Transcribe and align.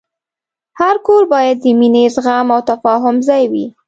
هر 0.79 0.95
کور 1.07 1.23
باید 1.33 1.57
د 1.61 1.65
مینې، 1.79 2.03
زغم، 2.15 2.47
او 2.55 2.61
تفاهم 2.71 3.15
ځای 3.27 3.43
وي. 3.51 3.65